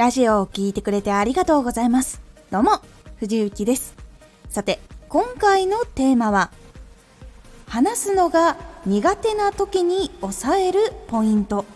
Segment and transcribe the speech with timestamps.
[0.00, 2.22] ラジオを聴いてくれてありがとうございます。
[2.50, 2.80] どうも、
[3.18, 3.94] 藤幸です。
[4.48, 4.80] さて、
[5.10, 6.50] 今回のテーマは、
[7.66, 8.56] 話すのが
[8.86, 11.66] 苦手な時に抑えるポイント。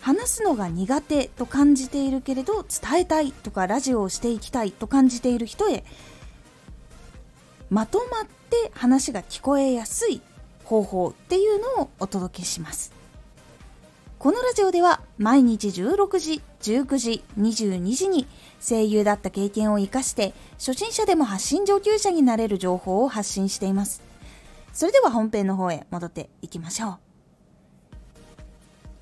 [0.00, 5.84] 話すのが苦手と感じているけれど伝えたいとかラジオをしていきたいと感じている人へ
[7.70, 10.20] まとまって話が聞こえやすい
[10.64, 13.01] 方法っていうのをお届けします
[14.22, 18.28] このラジオでは毎日16時、19時、22時に
[18.60, 24.00] 声優だった経験を活かして初心者でも発信上級者になれる情報を発信しています。
[24.72, 26.98] それでは本編の方へ戻っていきましょう。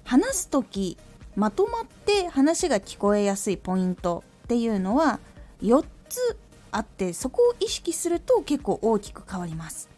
[0.04, 0.96] 話す時
[1.36, 5.20] まとまって話が聞こえやすいポイントっていうのは
[5.60, 6.38] 4つ
[6.72, 9.90] あってそこを意識すると結構大きく変わります。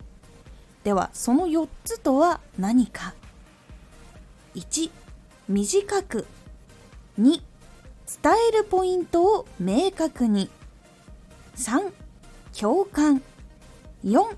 [0.83, 3.15] ではその4つとは何か
[4.57, 4.91] 1
[5.49, 6.27] 短く。
[7.19, 7.43] 2
[8.23, 10.51] 伝えるポイントを明確に。
[11.57, 11.93] 3
[12.59, 13.23] 共感。
[14.05, 14.37] 4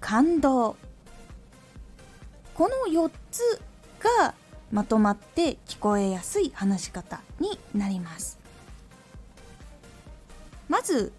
[0.00, 0.76] 感動。
[2.54, 3.60] この4つ
[4.18, 4.34] が
[4.72, 8.38] まとまって聞こえやすい話し方になります。
[10.68, 11.12] まず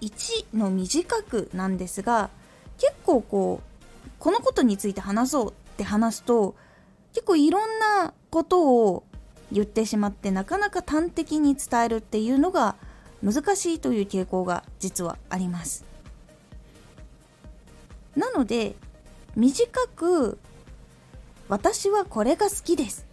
[0.00, 2.30] 1の短くなんですが
[2.78, 6.54] 結構こうこのことについて話そうって話すと
[7.12, 9.04] 結構いろんなことを
[9.52, 12.74] 言ってしまってなかなか端的に伝えるっていうのが
[13.22, 15.84] 難しいという傾向が実はあります。
[18.16, 18.74] なので
[19.36, 20.36] 短く
[21.48, 23.06] 「私はこれが好きです」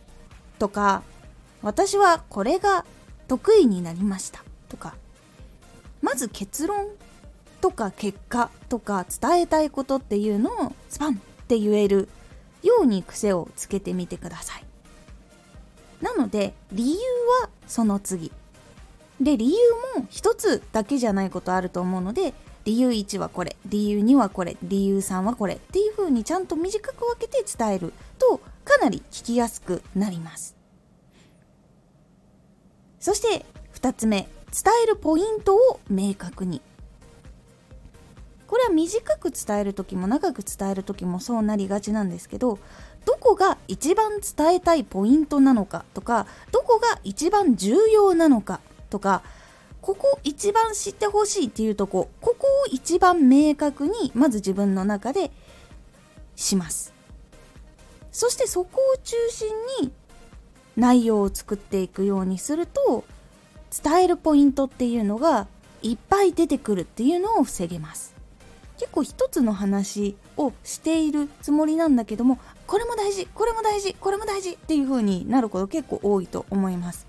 [0.58, 1.04] とか
[1.62, 2.84] 「私はこれが
[3.28, 4.96] 得意になりました」とか
[6.02, 6.88] まず結論
[7.62, 12.10] とか結果とか伝えたいことっていうのをスパンって言える
[12.64, 14.71] ように癖をつけてみてください。
[16.02, 16.98] なので理由
[17.42, 18.32] はその次。
[19.20, 19.56] で理由
[20.00, 22.34] も一つだけじゃないことあると思うので
[22.66, 30.56] 理由1はこれ理由2はこれ理由3はこれっていう風にちゃんと短く分けて伝えるとかなり聞きやすくなります。
[33.00, 33.46] そして
[33.76, 34.28] 2つ目。
[34.54, 36.62] 伝えるポイントを明確に。
[38.52, 42.60] これは短く伝える時も長く伝える時もそうなりがちなんですけど
[43.06, 48.60] どこが一番伝えたいポイントなのかとかどこが一番重要なのか
[48.90, 49.24] とか
[49.80, 55.32] ここ一番知ってほしいっていうとこここを一番明確にまず自分の中で
[56.36, 56.94] します。
[58.12, 59.48] そしてそこを中心
[59.80, 59.94] に
[60.76, 63.06] 内容を作っていくようにすると
[63.82, 65.48] 伝えるポイントっていうのが
[65.82, 68.20] いっぱい出てくるっていうのを防げます。
[68.82, 77.06] 結構一つの話をしているつもりなんだけどもこれも大事これも大事これも大事っていう風になること結構多いと思います。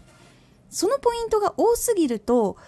[0.68, 2.58] そのポイントが多すぎると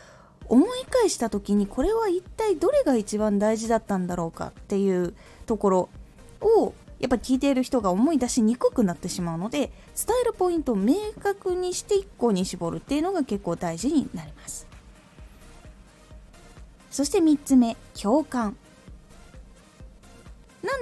[0.46, 5.14] 思い返した時にこれは一体どれが一番大事だったんだろうかっていう
[5.44, 5.88] ところ
[6.40, 14.66] をやっぱ聞いている人が思い出しにくくなってしまうので伝えるポイントを明確にして1個に絞るっていうのが結構大事になります。
[16.90, 18.56] そして3つ目共感。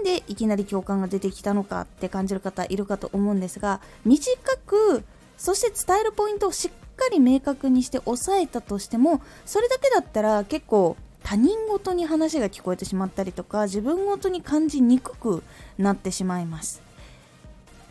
[0.02, 4.32] なんでいきなり共感が出てきたのかって感じる方いるかと思うんですが短
[4.66, 5.04] く
[5.38, 15.44] そして伝えるポイントをしっかり明確にして押さえたとしてもそれだけだったら結構他人事に話が聞こえてしまったりとか自分ごとに感じにくく
[15.78, 16.82] なってしまいます。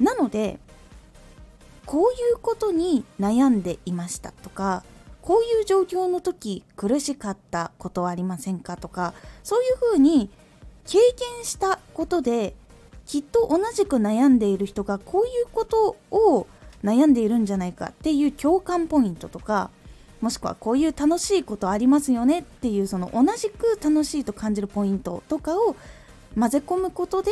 [0.02, 0.60] なので
[1.86, 4.84] こういうことに悩んでいましたとか
[5.22, 10.30] こういう状況の時苦しかったことはありませんかとかそういうふうに
[10.86, 11.00] 経
[11.38, 12.56] 験したことで
[13.06, 16.48] きっと同じく悩んでいる人がこういうことを
[16.84, 19.70] 悩んでいるんじゃないかっていう共感ポイントとか
[20.22, 25.76] もしくはこういう楽しいことありますよねっていうその同じく楽しいと感じるポイントとかを
[26.40, 27.32] 混ぜ込むことで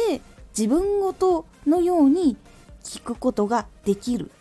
[0.57, 2.35] 自分ごとのように
[2.83, 4.31] 聞くことができる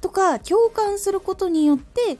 [0.00, 2.18] とか共感することによって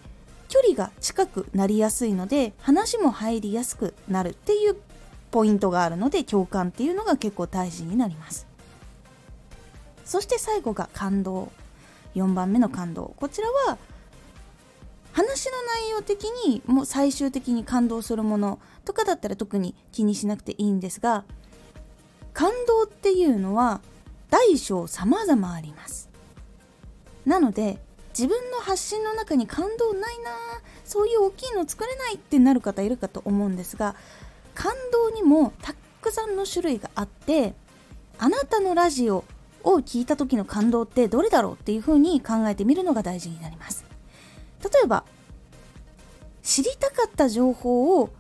[0.49, 4.77] 距離が近くなりやすいので話も入りやすくなるっていう
[5.35, 8.47] ポイントがあるので共感っていうのが結構大事になります。
[10.05, 11.51] そして最後が感動。
[12.15, 13.15] 4番目の感動。
[13.17, 13.77] こちらは
[15.11, 21.25] 話の内容的にもう最終的に感動するものとかだったら特に気にしなくていいんですが
[22.33, 23.81] 感動っていうのは
[24.31, 26.11] 大小様々あります。
[27.27, 27.81] なので
[28.17, 30.31] 自分の発信の中に感動ないな
[30.85, 33.97] そういう大きいの作れないってなる方いるかと思うんですが
[34.55, 37.55] 感動にもたくさんの種類があって
[38.19, 39.25] あなたのラジオ
[39.63, 43.85] を聞いた時の感動ってどれだろうっていう風に考えてみるのが大事になります。
[44.63, 45.05] 例えば
[46.43, 48.11] 知りたかった情報を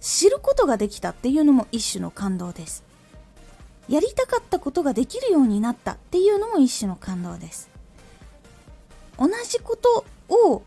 [0.00, 2.84] 知ることができたっていうのも一種の感動です。
[3.88, 7.68] やりたかったことができるようになったっていうのも一種の感動です。
[9.18, 10.62] 同じことを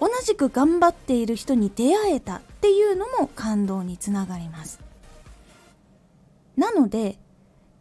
[0.00, 4.80] 同じく頑張っている人に出会えたっていうのも感動につながります。
[6.56, 7.18] なので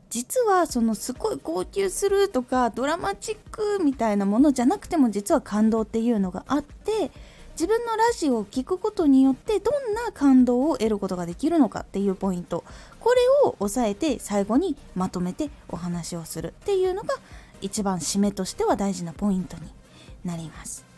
[0.09, 7.12] 実はそのすごい号泣するとかドラマチックみたいなものじゃなくても実は感動っていうのがあって
[7.51, 12.63] 自分のラジオを聴くことによってどんな感動を得ることができるのかっていうポイント。
[13.00, 17.15] これを押さえて最後にまとめてお話をするっていうのが
[17.62, 19.63] 一番締めとしては大事なポイントに
[20.23, 20.94] なります。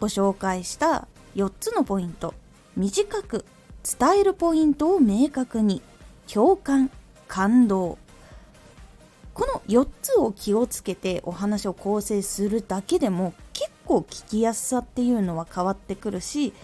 [0.00, 2.34] ご紹介した4つのポイント。
[2.76, 3.44] 短く
[3.98, 5.82] 伝えるポイントを明確に。
[6.32, 6.90] 共感
[7.28, 7.98] 感動。
[9.32, 16.54] この4つを気をつけてお話を構成するだけでも結構聞きやすさっていうのは変わってくるし聞い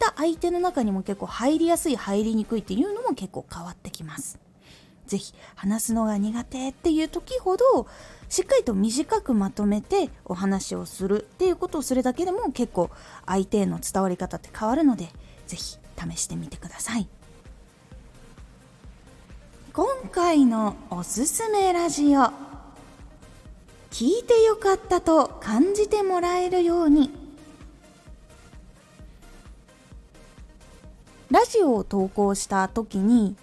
[0.00, 4.47] た相手の中にも結構入りやすい入りにくいっていうのも結構変わってきます。
[5.08, 7.86] 是非話すのが苦手っていう時ほど
[8.28, 12.90] しっかりと短くまとめてお話をするっていうことをするだけでも結構
[13.26, 15.08] 相手への伝わり方って変わるので
[15.46, 15.78] 是非
[16.14, 17.08] 試してみてください。
[19.72, 22.22] 今回のおすすめラジオ
[23.90, 27.10] 聞いてよかったと感じてもらえるように。
[31.30, 33.36] ラジオを投稿した時に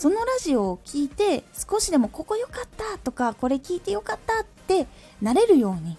[0.00, 4.86] そのラジオを聞いて少しでもここ良かったとかこれ聞いてよかったって
[5.20, 5.98] なれるように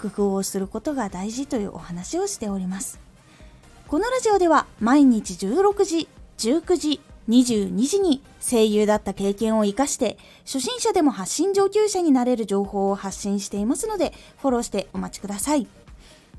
[0.00, 2.98] 工夫をすることが大事というお話をしております
[3.88, 6.08] このラジオでは毎日16時、
[6.38, 10.16] 19時、22時に声優だった経験を活かして
[10.46, 15.66] 初心者でも発信上級者になれる情報を発信していますのでフォローしてお待ちください。